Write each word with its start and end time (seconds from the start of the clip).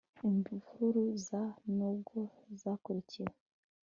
imvururu 0.27 1.03
za- 1.27 1.43
n'ubwo 1.75 2.17
zakurikiwe 2.61 3.33